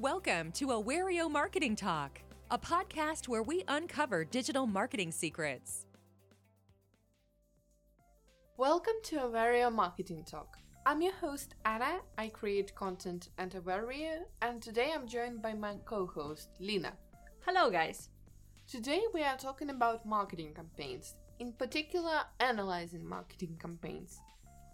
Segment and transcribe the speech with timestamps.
[0.00, 5.86] Welcome to Awario Marketing Talk, a podcast where we uncover digital marketing secrets.
[8.56, 10.56] Welcome to Awario Marketing Talk.
[10.84, 12.00] I'm your host Anna.
[12.18, 16.94] I create content at Awario, and today I'm joined by my co-host Lina.
[17.46, 18.08] Hello, guys.
[18.66, 24.18] Today we are talking about marketing campaigns, in particular, analyzing marketing campaigns.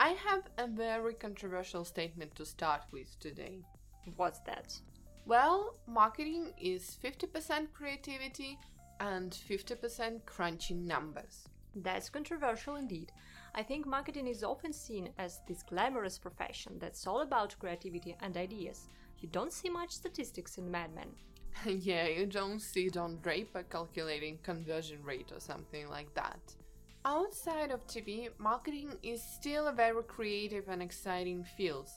[0.00, 3.60] I have a very controversial statement to start with today.
[4.16, 4.72] What's that?
[5.24, 8.58] Well, marketing is 50% creativity
[9.00, 11.48] and 50% crunching numbers.
[11.76, 13.12] That's controversial indeed.
[13.54, 18.36] I think marketing is often seen as this glamorous profession that's all about creativity and
[18.36, 18.88] ideas.
[19.20, 21.08] You don't see much statistics in Mad Men.
[21.66, 26.40] yeah, you don't see Don Draper calculating conversion rate or something like that.
[27.04, 31.90] Outside of TV, marketing is still a very creative and exciting field,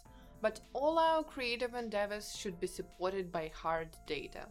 [0.45, 4.45] but all our creative endeavors should be supported by hard data.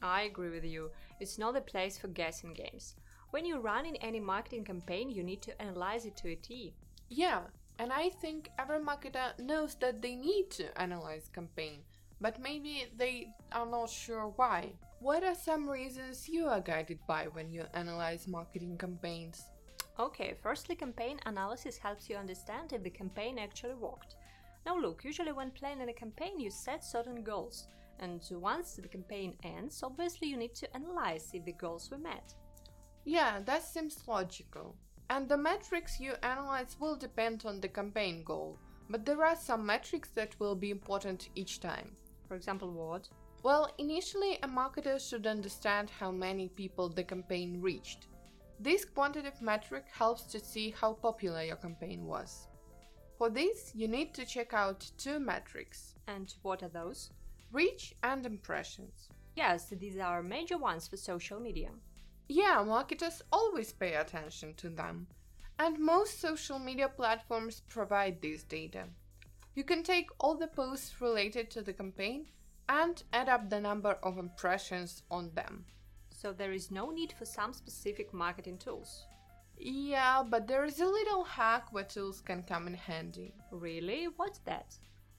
[0.00, 0.92] I agree with you.
[1.18, 2.94] It's not the place for guessing games.
[3.32, 6.72] When you're running any marketing campaign, you need to analyze it to a T.
[7.08, 7.40] Yeah,
[7.80, 11.80] and I think every marketer knows that they need to analyze campaign,
[12.20, 14.70] but maybe they are not sure why.
[15.00, 19.42] What are some reasons you are guided by when you analyze marketing campaigns?
[19.98, 24.14] Okay, firstly, campaign analysis helps you understand if the campaign actually worked.
[24.66, 27.66] Now, look, usually when planning a campaign, you set certain goals,
[27.98, 32.34] and once the campaign ends, obviously you need to analyze if the goals were met.
[33.04, 34.76] Yeah, that seems logical.
[35.08, 39.66] And the metrics you analyze will depend on the campaign goal, but there are some
[39.66, 41.96] metrics that will be important each time.
[42.28, 43.08] For example, what?
[43.42, 48.06] Well, initially, a marketer should understand how many people the campaign reached.
[48.60, 52.46] This quantitative metric helps to see how popular your campaign was.
[53.20, 57.10] For this, you need to check out two metrics And what are those?
[57.52, 59.10] reach and impressions.
[59.36, 61.68] Yes, these are major ones for social media.
[62.28, 65.06] Yeah, marketers always pay attention to them,
[65.58, 68.84] and most social media platforms provide this data.
[69.54, 72.24] You can take all the posts related to the campaign
[72.70, 75.66] and add up the number of impressions on them.
[76.08, 79.04] So there is no need for some specific marketing tools.
[79.62, 83.34] Yeah, but there is a little hack where tools can come in handy.
[83.52, 84.08] Really?
[84.16, 84.74] What's that?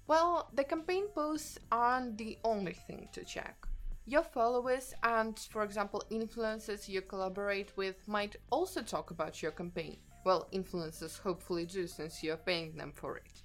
[0.07, 3.68] Well, the campaign posts aren't the only thing to check.
[4.07, 9.97] Your followers and, for example, influencers you collaborate with might also talk about your campaign.
[10.25, 13.44] Well, influencers hopefully do since you're paying them for it.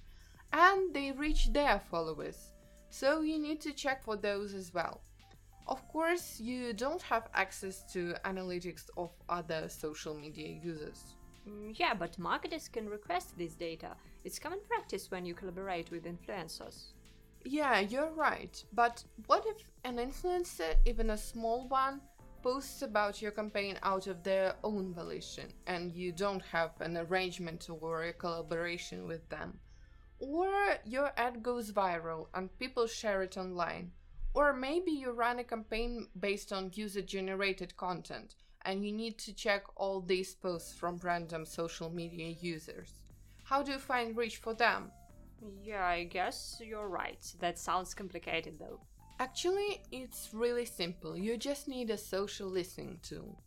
[0.51, 2.53] And they reach their followers,
[2.89, 5.01] so you need to check for those as well.
[5.67, 11.15] Of course, you don't have access to analytics of other social media users.
[11.47, 13.95] Mm, yeah, but marketers can request this data.
[14.23, 16.93] It's common practice when you collaborate with influencers.
[17.43, 18.63] Yeah, you're right.
[18.73, 22.01] But what if an influencer, even a small one,
[22.41, 27.67] posts about your campaign out of their own volition and you don't have an arrangement
[27.69, 29.59] or a collaboration with them?
[30.19, 33.91] Or your ad goes viral and people share it online?
[34.37, 39.33] Or maybe you run a campaign based on user generated content and you need to
[39.33, 42.93] check all these posts from random social media users.
[43.45, 44.91] How do you find reach for them?
[45.63, 47.25] Yeah, I guess you're right.
[47.39, 48.79] That sounds complicated though.
[49.19, 51.17] Actually, it's really simple.
[51.17, 53.41] You just need a social listening tool.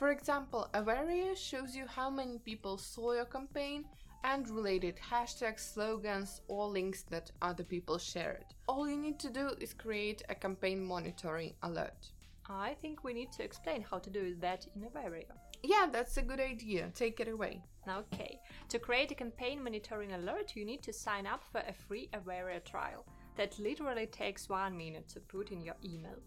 [0.00, 3.84] For example, Awario shows you how many people saw your campaign
[4.24, 8.46] and related hashtags, slogans, or links that other people shared.
[8.66, 12.10] All you need to do is create a campaign monitoring alert.
[12.48, 15.32] I think we need to explain how to do that in Awario.
[15.62, 16.90] Yeah, that's a good idea.
[16.94, 17.62] Take it away.
[17.88, 18.40] Okay,
[18.70, 22.64] to create a campaign monitoring alert, you need to sign up for a free Awario
[22.64, 23.06] trial.
[23.36, 26.18] That literally takes one minute to put in your email.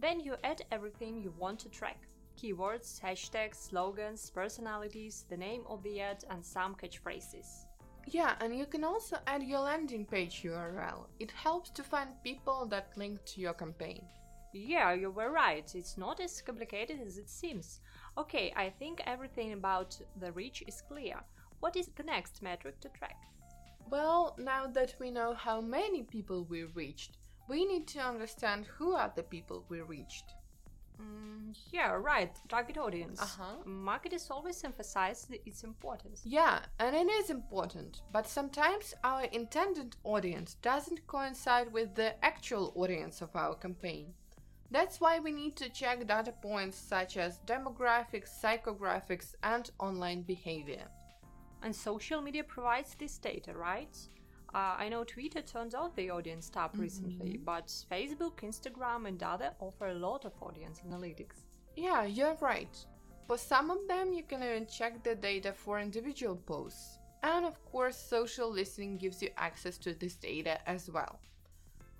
[0.00, 5.82] Then you add everything you want to track keywords, hashtags, slogans, personalities, the name of
[5.82, 7.66] the ad, and some catchphrases.
[8.06, 11.06] Yeah, and you can also add your landing page URL.
[11.18, 14.04] It helps to find people that link to your campaign.
[14.52, 15.68] Yeah, you were right.
[15.74, 17.80] It's not as complicated as it seems.
[18.16, 21.16] Okay, I think everything about the reach is clear.
[21.60, 23.16] What is the next metric to track?
[23.90, 27.16] Well, now that we know how many people we reached,
[27.48, 30.34] we need to understand who are the people we reached.
[31.00, 33.20] Mm, yeah, right, target audience.
[33.20, 33.56] Uh-huh.
[33.64, 36.22] Marketers always emphasize the- its importance.
[36.24, 42.72] Yeah, and it is important, but sometimes our intended audience doesn't coincide with the actual
[42.76, 44.14] audience of our campaign.
[44.70, 50.88] That's why we need to check data points such as demographics, psychographics, and online behavior.
[51.62, 53.96] And social media provides this data, right?
[54.54, 59.50] Uh, I know Twitter turned off the audience tab recently, but Facebook, Instagram, and other
[59.58, 61.42] offer a lot of audience analytics.
[61.76, 62.76] Yeah, you're right.
[63.26, 66.98] For some of them, you can even check the data for individual posts.
[67.24, 71.18] And of course, social listening gives you access to this data as well.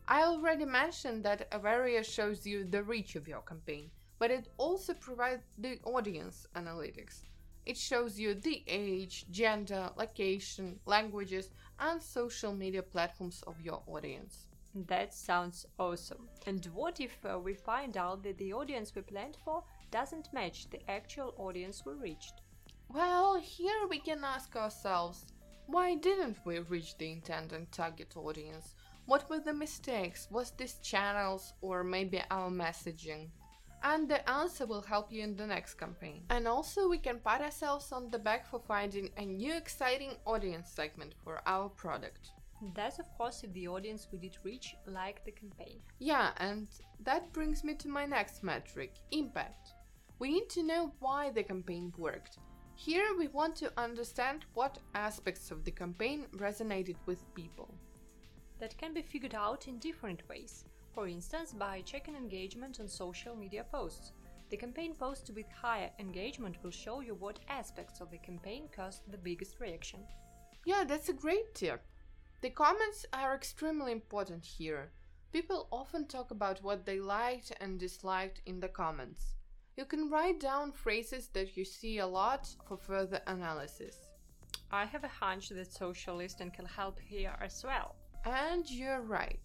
[0.07, 3.91] I already mentioned that Awario shows you the reach of your campaign,
[4.21, 7.23] but it also provides the audience analytics.
[7.67, 14.49] It shows you the age, gender, location, languages, and social media platforms of your audience.
[14.75, 16.29] That sounds awesome.
[16.47, 20.69] And what if uh, we find out that the audience we planned for doesn't match
[20.71, 22.43] the actual audience we reached?
[22.89, 25.27] Well, here we can ask ourselves
[25.67, 28.75] why didn't we reach the intended target audience?
[29.07, 30.29] What were the mistakes?
[30.31, 33.31] Was this channels or maybe our messaging?
[33.85, 36.25] And the answer will help you in the next campaign.
[36.31, 40.71] And also, we can pat ourselves on the back for finding a new exciting audience
[40.71, 42.31] segment for our product.
[42.75, 45.81] That's of course if the audience we did reach liked the campaign.
[45.99, 46.67] Yeah, and
[47.01, 49.75] that brings me to my next metric impact.
[50.19, 52.39] We need to know why the campaign worked.
[52.77, 57.75] Here we want to understand what aspects of the campaign resonated with people.
[58.61, 60.65] That can be figured out in different ways.
[60.95, 64.13] For instance, by checking engagement on social media posts.
[64.51, 69.11] The campaign posts with higher engagement will show you what aspects of the campaign caused
[69.11, 70.01] the biggest reaction.
[70.65, 71.83] Yeah, that's a great tip.
[72.43, 74.93] The comments are extremely important here.
[75.33, 79.35] People often talk about what they liked and disliked in the comments.
[79.77, 83.97] You can write down phrases that you see a lot for further analysis.
[84.71, 87.97] I have a hunch that social listening can help here as well.
[88.25, 89.45] And you're right.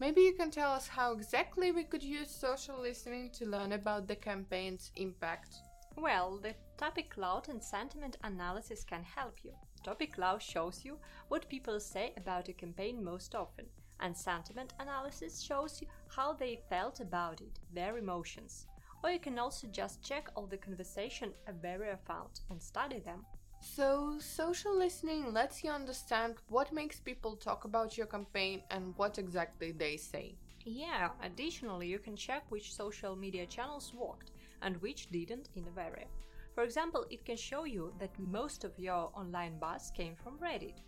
[0.00, 4.08] Maybe you can tell us how exactly we could use social listening to learn about
[4.08, 5.56] the campaign's impact.
[5.94, 9.52] Well, the topic cloud and sentiment analysis can help you.
[9.84, 10.96] Topic cloud shows you
[11.28, 13.66] what people say about a campaign most often,
[14.00, 18.68] and sentiment analysis shows you how they felt about it, their emotions.
[19.04, 23.26] Or you can also just check all the conversation Awario found and study them.
[23.60, 29.18] So, social listening lets you understand what makes people talk about your campaign and what
[29.18, 30.34] exactly they say.
[30.64, 35.70] Yeah, additionally, you can check which social media channels worked and which didn't in a
[35.70, 36.06] Awario.
[36.54, 40.82] For example, it can show you that most of your online buzz came from Reddit.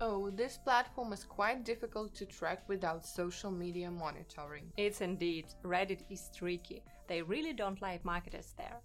[0.00, 4.72] Oh, this platform is quite difficult to track without social media monitoring.
[4.76, 6.82] It's indeed, Reddit is tricky.
[7.08, 8.80] They really don't like marketers there.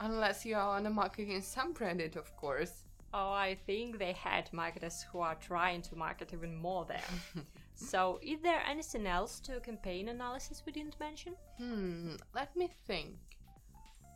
[0.00, 2.84] Unless you are on a marketing subreddit, of course.
[3.12, 7.10] Oh, I think they had marketers who are trying to market even more there.
[7.74, 11.34] so, is there anything else to campaign analysis we didn't mention?
[11.56, 13.16] Hmm, let me think.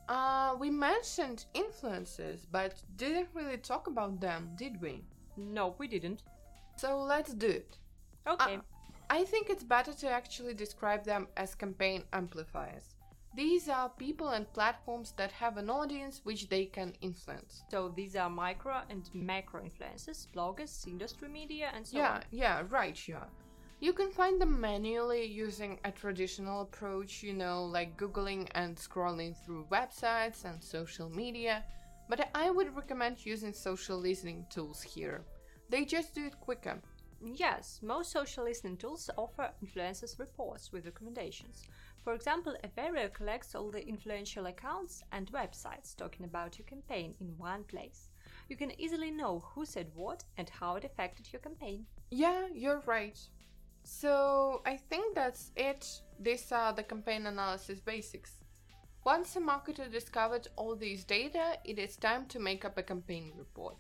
[0.08, 5.02] Uh, we mentioned influencers, but didn't really talk about them, did we?
[5.36, 6.22] No, we didn't.
[6.76, 7.78] So let's do it.
[8.26, 8.56] Okay.
[8.56, 8.60] Uh,
[9.08, 12.94] I think it's better to actually describe them as campaign amplifiers.
[13.34, 17.64] These are people and platforms that have an audience which they can influence.
[17.70, 22.22] so these are micro and macro influencers, bloggers, industry media, and so yeah, on.
[22.30, 23.24] yeah, yeah, right, yeah.
[23.80, 29.34] You can find them manually using a traditional approach, you know, like Googling and scrolling
[29.44, 31.64] through websites and social media,
[32.08, 35.24] but I would recommend using social listening tools here.
[35.70, 36.80] They just do it quicker.
[37.24, 41.62] Yes, most social listening tools offer influencers reports with recommendations.
[42.02, 47.38] For example, Awario collects all the influential accounts and websites talking about your campaign in
[47.38, 48.08] one place.
[48.48, 51.86] You can easily know who said what and how it affected your campaign.
[52.10, 53.18] Yeah, you're right.
[53.84, 55.86] So I think that's it.
[56.18, 58.32] These are the campaign analysis basics.
[59.04, 63.32] Once a marketer discovered all these data, it is time to make up a campaign
[63.36, 63.78] report.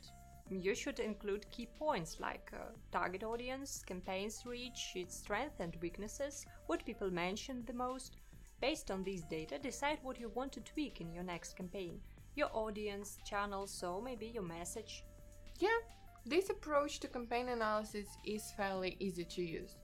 [0.60, 6.44] You should include key points like uh, target audience, campaign's reach, its strengths and weaknesses,
[6.66, 8.16] what people mentioned the most.
[8.60, 12.00] Based on these data, decide what you want to tweak in your next campaign
[12.34, 15.04] your audience, channel, so maybe your message.
[15.58, 15.80] Yeah,
[16.24, 19.76] this approach to campaign analysis is fairly easy to use.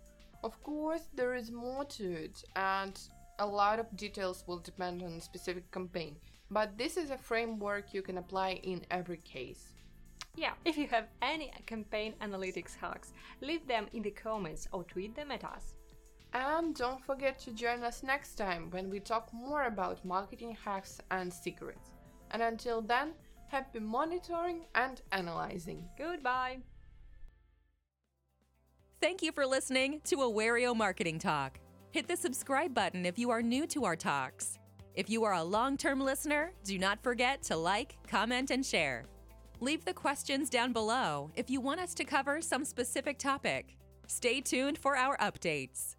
[0.44, 2.98] Of course, there is more to it, and
[3.38, 6.16] a lot of details will depend on a specific campaign,
[6.50, 9.74] but this is a framework you can apply in every case.
[10.38, 15.16] Yeah, if you have any campaign analytics hacks, leave them in the comments or tweet
[15.16, 15.74] them at us.
[16.32, 21.00] And don't forget to join us next time when we talk more about marketing hacks
[21.10, 21.90] and secrets.
[22.30, 23.14] And until then,
[23.48, 25.88] happy monitoring and analyzing.
[25.98, 26.58] Goodbye!
[29.00, 31.58] Thank you for listening to Awario Marketing Talk.
[31.90, 34.60] Hit the subscribe button if you are new to our talks.
[34.94, 39.04] If you are a long term listener, do not forget to like, comment, and share.
[39.60, 43.76] Leave the questions down below if you want us to cover some specific topic.
[44.06, 45.97] Stay tuned for our updates.